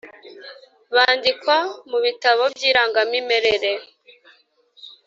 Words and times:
bandikwa 0.95 1.57
mu 1.89 1.97
ibitabo 2.01 2.43
by 2.53 2.61
irangamimerere 2.69 3.71